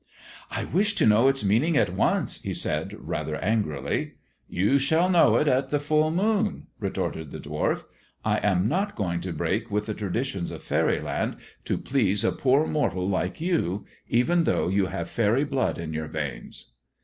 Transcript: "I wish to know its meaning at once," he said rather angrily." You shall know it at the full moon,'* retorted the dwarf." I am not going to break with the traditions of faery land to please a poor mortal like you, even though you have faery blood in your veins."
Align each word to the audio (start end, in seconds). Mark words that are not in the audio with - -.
"I 0.49 0.63
wish 0.65 0.95
to 0.95 1.05
know 1.05 1.27
its 1.27 1.43
meaning 1.43 1.77
at 1.77 1.93
once," 1.93 2.41
he 2.41 2.55
said 2.55 2.95
rather 2.97 3.35
angrily." 3.35 4.13
You 4.59 4.79
shall 4.79 5.09
know 5.11 5.35
it 5.35 5.47
at 5.47 5.69
the 5.69 5.79
full 5.79 6.09
moon,'* 6.09 6.65
retorted 6.79 7.29
the 7.29 7.39
dwarf." 7.39 7.83
I 8.25 8.37
am 8.37 8.67
not 8.67 8.95
going 8.95 9.21
to 9.21 9.31
break 9.31 9.69
with 9.69 9.85
the 9.85 9.93
traditions 9.93 10.49
of 10.49 10.63
faery 10.63 11.01
land 11.01 11.37
to 11.65 11.77
please 11.77 12.23
a 12.23 12.31
poor 12.31 12.65
mortal 12.65 13.07
like 13.07 13.39
you, 13.39 13.85
even 14.09 14.45
though 14.45 14.69
you 14.69 14.87
have 14.87 15.07
faery 15.07 15.43
blood 15.43 15.77
in 15.77 15.93
your 15.93 16.07
veins." 16.07 16.71